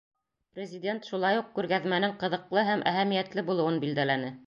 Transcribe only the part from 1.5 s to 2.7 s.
күргәҙмәнең ҡыҙыҡлы